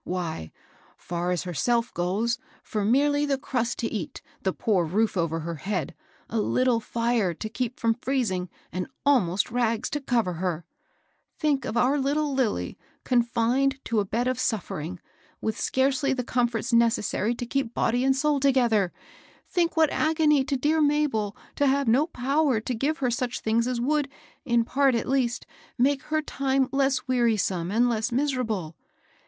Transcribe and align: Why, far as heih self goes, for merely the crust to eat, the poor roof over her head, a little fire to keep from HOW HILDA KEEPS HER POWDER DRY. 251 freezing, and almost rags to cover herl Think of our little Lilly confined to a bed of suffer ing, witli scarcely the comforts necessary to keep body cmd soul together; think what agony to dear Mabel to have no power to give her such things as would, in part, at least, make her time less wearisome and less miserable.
Why, 0.03 0.51
far 0.97 1.29
as 1.29 1.43
heih 1.43 1.55
self 1.55 1.93
goes, 1.93 2.39
for 2.63 2.83
merely 2.83 3.23
the 3.23 3.37
crust 3.37 3.77
to 3.77 3.87
eat, 3.87 4.23
the 4.41 4.51
poor 4.51 4.83
roof 4.83 5.15
over 5.15 5.41
her 5.41 5.57
head, 5.57 5.93
a 6.27 6.39
little 6.39 6.79
fire 6.79 7.35
to 7.35 7.47
keep 7.49 7.79
from 7.79 7.91
HOW 7.93 7.99
HILDA 8.05 8.05
KEEPS 8.05 8.29
HER 8.31 8.39
POWDER 8.41 8.47
DRY. 8.47 8.87
251 8.87 8.87
freezing, 8.95 9.05
and 9.05 9.05
almost 9.05 9.51
rags 9.51 9.89
to 9.91 10.01
cover 10.01 10.33
herl 10.39 10.63
Think 11.37 11.65
of 11.65 11.77
our 11.77 11.99
little 11.99 12.33
Lilly 12.33 12.79
confined 13.03 13.77
to 13.85 13.99
a 13.99 14.03
bed 14.05 14.27
of 14.27 14.39
suffer 14.39 14.79
ing, 14.79 14.99
witli 15.43 15.53
scarcely 15.57 16.13
the 16.13 16.23
comforts 16.23 16.73
necessary 16.73 17.35
to 17.35 17.45
keep 17.45 17.75
body 17.75 18.01
cmd 18.01 18.15
soul 18.15 18.39
together; 18.39 18.91
think 19.47 19.77
what 19.77 19.91
agony 19.93 20.43
to 20.45 20.57
dear 20.57 20.81
Mabel 20.81 21.37
to 21.55 21.67
have 21.67 21.87
no 21.87 22.07
power 22.07 22.59
to 22.59 22.73
give 22.73 22.97
her 22.97 23.11
such 23.11 23.41
things 23.41 23.67
as 23.67 23.79
would, 23.79 24.09
in 24.45 24.63
part, 24.65 24.95
at 24.95 25.07
least, 25.07 25.45
make 25.77 26.01
her 26.05 26.23
time 26.23 26.69
less 26.71 27.07
wearisome 27.07 27.69
and 27.69 27.87
less 27.87 28.11
miserable. 28.11 28.75